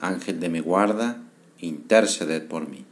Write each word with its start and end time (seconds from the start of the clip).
Ángel 0.00 0.40
de 0.40 0.48
mi 0.48 0.60
guarda, 0.60 1.22
interceded 1.60 2.46
por 2.46 2.68
mí. 2.68 2.84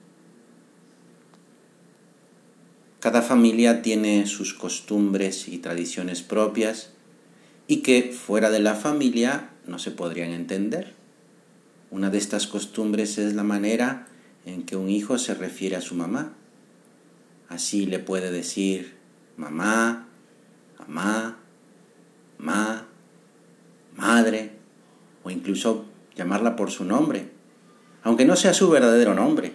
Cada 3.01 3.21
familia 3.21 3.83
tiene 3.83 4.27
sus 4.27 4.55
costumbres 4.55 5.49
y 5.49 5.59
tradiciones 5.59 6.23
propias 6.23 6.91
y 7.67 7.79
que 7.83 8.13
fuera 8.13 8.51
de 8.51 8.61
la 8.61 8.75
familia 8.75 9.51
no 9.67 9.79
se 9.79 9.91
podrían 9.91 10.31
entender. 10.31 10.95
Una 11.91 12.09
de 12.09 12.19
estas 12.19 12.47
costumbres 12.47 13.19
es 13.19 13.35
la 13.35 13.45
manera 13.45 14.09
en 14.47 14.63
que 14.63 14.77
un 14.77 14.89
hijo 14.89 15.19
se 15.19 15.35
refiere 15.35 15.77
a 15.77 15.83
su 15.83 15.95
mamá. 15.95 16.33
Así 17.49 17.85
le 17.85 17.99
puede 17.99 18.31
decir 18.31 18.97
mamá, 19.37 20.09
mamá, 20.79 21.39
ma, 22.39 22.87
madre, 23.97 24.53
o 25.23 25.31
incluso 25.31 25.85
llamarla 26.17 26.57
por 26.57 26.71
su 26.71 26.85
nombre, 26.85 27.29
aunque 28.03 28.25
no 28.25 28.37
sea 28.37 28.55
su 28.55 28.69
verdadero 28.71 29.15
nombre, 29.15 29.53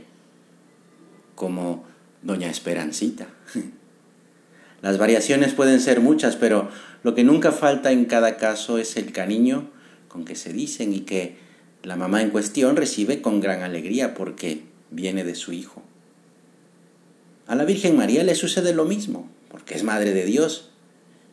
como 1.35 1.85
Doña 2.21 2.49
Esperancita. 2.49 3.27
Las 4.81 4.97
variaciones 4.97 5.53
pueden 5.53 5.79
ser 5.79 5.99
muchas, 5.99 6.35
pero 6.35 6.69
lo 7.03 7.15
que 7.15 7.23
nunca 7.23 7.51
falta 7.51 7.91
en 7.91 8.05
cada 8.05 8.37
caso 8.37 8.77
es 8.77 8.97
el 8.97 9.11
cariño 9.11 9.69
con 10.07 10.25
que 10.25 10.35
se 10.35 10.53
dicen 10.53 10.93
y 10.93 11.01
que 11.01 11.37
la 11.83 11.95
mamá 11.95 12.21
en 12.21 12.29
cuestión 12.29 12.75
recibe 12.75 13.21
con 13.21 13.39
gran 13.39 13.61
alegría 13.61 14.13
porque 14.13 14.63
viene 14.89 15.23
de 15.23 15.35
su 15.35 15.53
hijo. 15.53 15.83
A 17.47 17.55
la 17.55 17.65
Virgen 17.65 17.95
María 17.95 18.23
le 18.23 18.35
sucede 18.35 18.73
lo 18.73 18.85
mismo, 18.85 19.29
porque 19.49 19.75
es 19.75 19.83
Madre 19.83 20.13
de 20.13 20.25
Dios, 20.25 20.69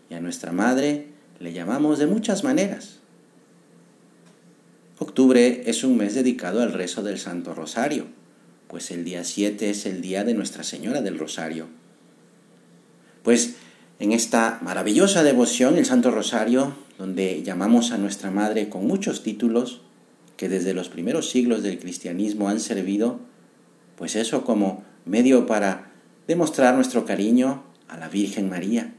y 0.08 0.14
a 0.14 0.20
nuestra 0.20 0.52
Madre 0.52 1.08
le 1.40 1.52
llamamos 1.52 1.98
de 1.98 2.06
muchas 2.06 2.44
maneras. 2.44 3.00
Octubre 4.98 5.62
es 5.66 5.84
un 5.84 5.98
mes 5.98 6.14
dedicado 6.14 6.62
al 6.62 6.72
rezo 6.72 7.02
del 7.02 7.18
Santo 7.18 7.54
Rosario, 7.54 8.06
pues 8.66 8.90
el 8.90 9.04
día 9.04 9.24
7 9.24 9.68
es 9.68 9.84
el 9.84 10.00
día 10.00 10.24
de 10.24 10.32
Nuestra 10.32 10.64
Señora 10.64 11.02
del 11.02 11.18
Rosario. 11.18 11.66
Pues 13.22 13.56
en 13.98 14.12
esta 14.12 14.58
maravillosa 14.62 15.22
devoción, 15.22 15.76
el 15.76 15.84
Santo 15.84 16.10
Rosario, 16.10 16.74
donde 16.96 17.42
llamamos 17.42 17.92
a 17.92 17.98
nuestra 17.98 18.30
Madre 18.30 18.70
con 18.70 18.86
muchos 18.86 19.22
títulos 19.22 19.82
que 20.38 20.48
desde 20.48 20.72
los 20.72 20.88
primeros 20.88 21.28
siglos 21.28 21.62
del 21.62 21.78
cristianismo 21.78 22.48
han 22.48 22.60
servido, 22.60 23.20
pues 23.96 24.16
eso 24.16 24.44
como 24.44 24.82
medio 25.04 25.46
para 25.46 25.92
demostrar 26.26 26.74
nuestro 26.74 27.04
cariño 27.04 27.64
a 27.88 27.98
la 27.98 28.08
Virgen 28.08 28.48
María. 28.48 28.94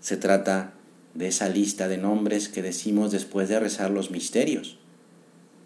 Se 0.00 0.16
trata 0.16 0.72
de 1.18 1.26
esa 1.26 1.48
lista 1.48 1.88
de 1.88 1.98
nombres 1.98 2.48
que 2.48 2.62
decimos 2.62 3.10
después 3.10 3.48
de 3.48 3.58
rezar 3.58 3.90
los 3.90 4.12
misterios. 4.12 4.78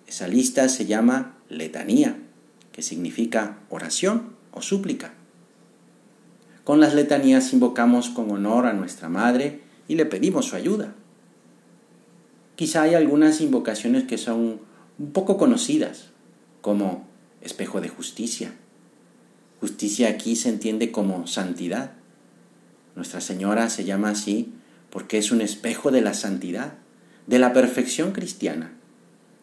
Esa 0.06 0.27
lista 0.27 0.67
se 0.70 0.86
llama 0.86 1.36
letanía, 1.50 2.17
que 2.72 2.81
significa 2.81 3.59
oración 3.69 4.34
o 4.50 4.62
súplica. 4.62 5.12
Con 6.65 6.81
las 6.81 6.94
letanías 6.94 7.53
invocamos 7.53 8.09
con 8.09 8.31
honor 8.31 8.65
a 8.65 8.72
nuestra 8.72 9.10
Madre 9.10 9.60
y 9.88 9.97
le 9.97 10.06
pedimos 10.06 10.47
su 10.47 10.56
ayuda. 10.56 10.94
Quizá 12.56 12.82
hay 12.82 12.94
algunas 12.94 13.43
invocaciones 13.43 14.05
que 14.05 14.16
son 14.16 14.59
un 14.99 15.12
poco 15.12 15.37
conocidas, 15.37 16.12
como 16.62 17.06
espejo 17.43 17.82
de 17.82 17.91
justicia. 17.91 18.55
Justicia 19.60 20.09
aquí 20.09 20.34
se 20.34 20.49
entiende 20.49 20.93
como 20.93 21.26
santidad. 21.26 21.93
Nuestra 22.97 23.21
Señora 23.21 23.69
se 23.69 23.84
llama 23.84 24.10
así 24.10 24.55
porque 24.92 25.16
es 25.16 25.32
un 25.32 25.41
espejo 25.41 25.91
de 25.91 26.03
la 26.03 26.12
santidad, 26.12 26.75
de 27.26 27.38
la 27.38 27.54
perfección 27.54 28.12
cristiana. 28.12 28.75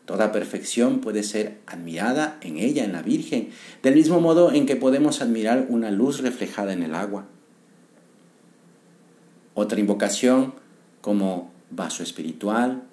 Toda 0.06 0.32
perfección 0.32 1.02
puede 1.02 1.24
ser 1.24 1.58
admirada 1.66 2.38
en 2.42 2.58
ella, 2.58 2.86
en 2.86 2.94
la 2.94 3.02
Virgen, 3.02 3.50
del 3.82 3.96
mismo 3.96 4.22
modo 4.22 4.52
en 4.52 4.68
que 4.68 4.76
podemos 4.76 5.22
admirar 5.22 5.66
una 5.70 5.90
luz 5.90 6.22
reflejada 6.22 6.72
en 6.74 6.84
el 6.84 6.94
agua. 6.94 7.26
Otra 9.56 9.80
invocación, 9.80 10.54
como 11.02 11.52
vaso 11.72 12.04
espiritual, 12.04 12.84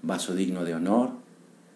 vaso 0.00 0.34
digno 0.34 0.64
de 0.64 0.74
honor, 0.74 1.10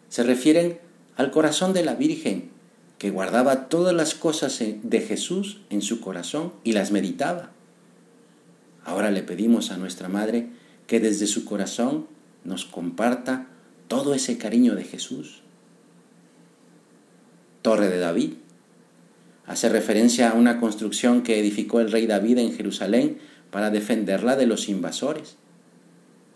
se 0.08 0.22
refieren 0.22 0.78
al 1.16 1.30
corazón 1.32 1.74
de 1.74 1.84
la 1.84 1.96
Virgen, 1.96 2.50
que 2.96 3.10
guardaba 3.10 3.68
todas 3.68 3.94
las 3.94 4.14
cosas 4.14 4.58
de 4.58 5.00
Jesús 5.00 5.60
en 5.68 5.82
su 5.82 6.00
corazón 6.00 6.54
y 6.64 6.72
las 6.72 6.92
meditaba. 6.92 7.50
Ahora 8.84 9.10
le 9.10 9.22
pedimos 9.22 9.70
a 9.70 9.76
nuestra 9.76 10.08
Madre 10.08 10.48
que 10.86 11.00
desde 11.00 11.26
su 11.26 11.44
corazón 11.44 12.06
nos 12.44 12.64
comparta 12.64 13.48
todo 13.88 14.14
ese 14.14 14.38
cariño 14.38 14.74
de 14.74 14.84
Jesús. 14.84 15.42
Torre 17.62 17.88
de 17.88 17.98
David. 17.98 18.34
Hace 19.46 19.68
referencia 19.68 20.30
a 20.30 20.34
una 20.34 20.60
construcción 20.60 21.22
que 21.22 21.38
edificó 21.38 21.80
el 21.80 21.90
rey 21.90 22.06
David 22.06 22.38
en 22.38 22.54
Jerusalén 22.54 23.18
para 23.50 23.70
defenderla 23.70 24.36
de 24.36 24.46
los 24.46 24.68
invasores. 24.68 25.36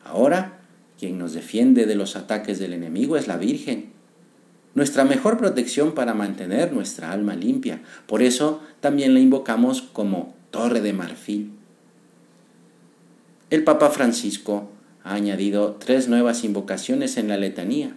Ahora, 0.05 0.61
quien 0.99 1.19
nos 1.19 1.33
defiende 1.33 1.87
de 1.87 1.95
los 1.95 2.17
ataques 2.17 2.59
del 2.59 2.73
enemigo 2.73 3.17
es 3.17 3.27
la 3.27 3.37
Virgen, 3.37 3.93
nuestra 4.75 5.05
mejor 5.05 5.39
protección 5.39 5.95
para 5.95 6.15
mantener 6.15 6.73
nuestra 6.73 7.13
alma 7.13 7.37
limpia. 7.37 7.83
Por 8.07 8.23
eso 8.23 8.61
también 8.81 9.15
la 9.15 9.21
invocamos 9.21 9.83
como 9.83 10.35
Torre 10.51 10.81
de 10.81 10.93
Marfil. 10.93 11.53
El 13.55 13.63
Papa 13.63 13.91
Francisco 13.91 14.69
ha 15.05 15.15
añadido 15.15 15.77
tres 15.79 16.09
nuevas 16.09 16.43
invocaciones 16.43 17.17
en 17.17 17.29
la 17.29 17.37
letanía. 17.37 17.95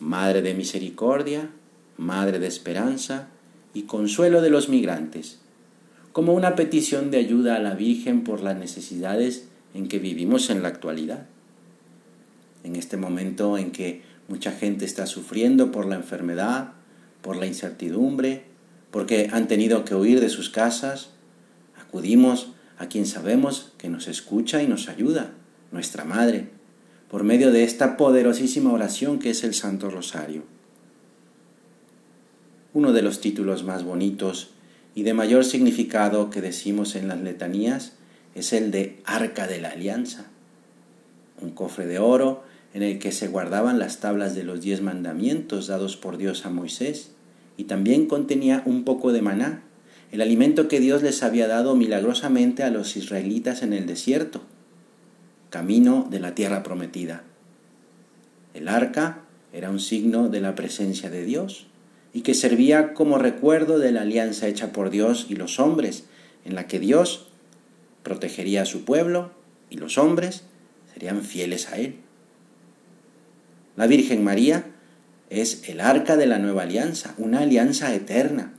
Madre 0.00 0.42
de 0.42 0.54
Misericordia, 0.54 1.50
Madre 1.96 2.40
de 2.40 2.48
Esperanza 2.48 3.28
y 3.74 3.82
Consuelo 3.82 4.42
de 4.42 4.50
los 4.50 4.68
Migrantes, 4.68 5.38
como 6.10 6.34
una 6.34 6.56
petición 6.56 7.12
de 7.12 7.18
ayuda 7.18 7.54
a 7.54 7.60
la 7.60 7.76
Virgen 7.76 8.24
por 8.24 8.42
las 8.42 8.56
necesidades 8.56 9.46
en 9.72 9.86
que 9.86 10.00
vivimos 10.00 10.50
en 10.50 10.64
la 10.64 10.68
actualidad. 10.68 11.26
En 12.64 12.74
este 12.74 12.96
momento 12.96 13.58
en 13.58 13.70
que 13.70 14.02
mucha 14.26 14.50
gente 14.50 14.84
está 14.84 15.06
sufriendo 15.06 15.70
por 15.70 15.86
la 15.86 15.94
enfermedad, 15.94 16.72
por 17.22 17.36
la 17.36 17.46
incertidumbre, 17.46 18.42
porque 18.90 19.30
han 19.32 19.46
tenido 19.46 19.84
que 19.84 19.94
huir 19.94 20.18
de 20.18 20.28
sus 20.28 20.50
casas, 20.50 21.10
acudimos 21.80 22.55
a 22.78 22.86
quien 22.86 23.06
sabemos 23.06 23.72
que 23.78 23.88
nos 23.88 24.08
escucha 24.08 24.62
y 24.62 24.66
nos 24.66 24.88
ayuda, 24.88 25.32
nuestra 25.72 26.04
Madre, 26.04 26.50
por 27.08 27.24
medio 27.24 27.52
de 27.52 27.64
esta 27.64 27.96
poderosísima 27.96 28.72
oración 28.72 29.18
que 29.18 29.30
es 29.30 29.44
el 29.44 29.54
Santo 29.54 29.90
Rosario. 29.90 30.42
Uno 32.74 32.92
de 32.92 33.02
los 33.02 33.20
títulos 33.20 33.64
más 33.64 33.84
bonitos 33.84 34.50
y 34.94 35.02
de 35.02 35.14
mayor 35.14 35.44
significado 35.44 36.30
que 36.30 36.40
decimos 36.40 36.96
en 36.96 37.08
las 37.08 37.20
letanías 37.20 37.92
es 38.34 38.52
el 38.52 38.70
de 38.70 39.00
Arca 39.04 39.46
de 39.46 39.60
la 39.60 39.70
Alianza, 39.70 40.26
un 41.40 41.50
cofre 41.50 41.86
de 41.86 41.98
oro 41.98 42.44
en 42.74 42.82
el 42.82 42.98
que 42.98 43.12
se 43.12 43.28
guardaban 43.28 43.78
las 43.78 44.00
tablas 44.00 44.34
de 44.34 44.44
los 44.44 44.60
diez 44.60 44.82
mandamientos 44.82 45.68
dados 45.68 45.96
por 45.96 46.18
Dios 46.18 46.44
a 46.44 46.50
Moisés, 46.50 47.12
y 47.56 47.64
también 47.64 48.06
contenía 48.06 48.62
un 48.66 48.84
poco 48.84 49.12
de 49.12 49.22
maná, 49.22 49.62
el 50.12 50.20
alimento 50.20 50.68
que 50.68 50.80
Dios 50.80 51.02
les 51.02 51.22
había 51.22 51.48
dado 51.48 51.74
milagrosamente 51.74 52.62
a 52.62 52.70
los 52.70 52.96
israelitas 52.96 53.62
en 53.62 53.72
el 53.72 53.86
desierto, 53.86 54.42
camino 55.50 56.06
de 56.10 56.20
la 56.20 56.34
tierra 56.34 56.62
prometida. 56.62 57.24
El 58.54 58.68
arca 58.68 59.22
era 59.52 59.70
un 59.70 59.80
signo 59.80 60.28
de 60.28 60.40
la 60.40 60.54
presencia 60.54 61.10
de 61.10 61.24
Dios 61.24 61.66
y 62.12 62.22
que 62.22 62.34
servía 62.34 62.94
como 62.94 63.18
recuerdo 63.18 63.78
de 63.78 63.92
la 63.92 64.02
alianza 64.02 64.48
hecha 64.48 64.72
por 64.72 64.90
Dios 64.90 65.26
y 65.28 65.36
los 65.36 65.58
hombres, 65.60 66.04
en 66.44 66.54
la 66.54 66.66
que 66.66 66.78
Dios 66.78 67.28
protegería 68.02 68.62
a 68.62 68.66
su 68.66 68.84
pueblo 68.84 69.32
y 69.68 69.76
los 69.76 69.98
hombres 69.98 70.44
serían 70.94 71.22
fieles 71.22 71.68
a 71.70 71.78
Él. 71.78 71.96
La 73.76 73.86
Virgen 73.86 74.24
María 74.24 74.64
es 75.28 75.68
el 75.68 75.80
arca 75.80 76.16
de 76.16 76.26
la 76.26 76.38
nueva 76.38 76.62
alianza, 76.62 77.14
una 77.18 77.40
alianza 77.40 77.94
eterna, 77.94 78.54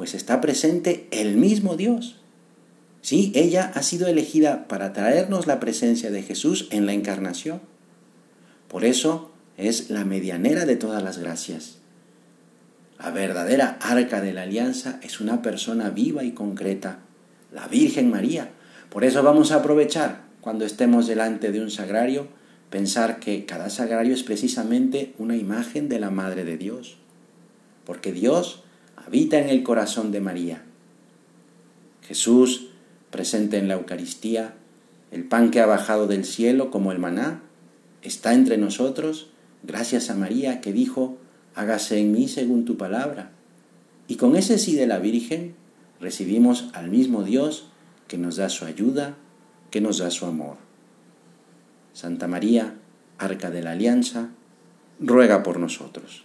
pues 0.00 0.14
está 0.14 0.40
presente 0.40 1.06
el 1.10 1.36
mismo 1.36 1.76
Dios. 1.76 2.16
Sí, 3.02 3.32
ella 3.34 3.70
ha 3.74 3.82
sido 3.82 4.06
elegida 4.06 4.66
para 4.66 4.94
traernos 4.94 5.46
la 5.46 5.60
presencia 5.60 6.10
de 6.10 6.22
Jesús 6.22 6.68
en 6.70 6.86
la 6.86 6.94
encarnación. 6.94 7.60
Por 8.66 8.86
eso, 8.86 9.30
es 9.58 9.90
la 9.90 10.06
medianera 10.06 10.64
de 10.64 10.76
todas 10.76 11.02
las 11.02 11.18
gracias. 11.18 11.80
La 12.98 13.10
verdadera 13.10 13.76
arca 13.82 14.22
de 14.22 14.32
la 14.32 14.44
alianza 14.44 14.98
es 15.02 15.20
una 15.20 15.42
persona 15.42 15.90
viva 15.90 16.24
y 16.24 16.32
concreta, 16.32 17.00
la 17.52 17.68
Virgen 17.68 18.08
María. 18.08 18.52
Por 18.88 19.04
eso 19.04 19.22
vamos 19.22 19.52
a 19.52 19.56
aprovechar 19.56 20.22
cuando 20.40 20.64
estemos 20.64 21.08
delante 21.08 21.52
de 21.52 21.60
un 21.60 21.70
sagrario, 21.70 22.26
pensar 22.70 23.20
que 23.20 23.44
cada 23.44 23.68
sagrario 23.68 24.14
es 24.14 24.22
precisamente 24.22 25.12
una 25.18 25.36
imagen 25.36 25.90
de 25.90 26.00
la 26.00 26.08
Madre 26.08 26.46
de 26.46 26.56
Dios, 26.56 26.96
porque 27.84 28.12
Dios 28.12 28.64
habita 29.06 29.38
en 29.38 29.48
el 29.48 29.62
corazón 29.62 30.12
de 30.12 30.20
María. 30.20 30.62
Jesús, 32.02 32.68
presente 33.10 33.58
en 33.58 33.68
la 33.68 33.74
Eucaristía, 33.74 34.54
el 35.10 35.24
pan 35.24 35.50
que 35.50 35.60
ha 35.60 35.66
bajado 35.66 36.06
del 36.06 36.24
cielo 36.24 36.70
como 36.70 36.92
el 36.92 36.98
maná, 36.98 37.42
está 38.02 38.34
entre 38.34 38.56
nosotros 38.58 39.30
gracias 39.62 40.10
a 40.10 40.14
María 40.14 40.60
que 40.60 40.72
dijo, 40.72 41.18
hágase 41.54 41.98
en 41.98 42.12
mí 42.12 42.28
según 42.28 42.64
tu 42.64 42.76
palabra. 42.76 43.32
Y 44.08 44.16
con 44.16 44.36
ese 44.36 44.58
sí 44.58 44.74
de 44.74 44.86
la 44.86 44.98
Virgen 44.98 45.54
recibimos 46.00 46.70
al 46.72 46.90
mismo 46.90 47.22
Dios 47.22 47.68
que 48.08 48.18
nos 48.18 48.36
da 48.36 48.48
su 48.48 48.64
ayuda, 48.64 49.16
que 49.70 49.80
nos 49.80 49.98
da 49.98 50.10
su 50.10 50.26
amor. 50.26 50.56
Santa 51.92 52.26
María, 52.26 52.74
Arca 53.18 53.50
de 53.50 53.62
la 53.62 53.72
Alianza, 53.72 54.30
ruega 54.98 55.42
por 55.42 55.58
nosotros. 55.58 56.24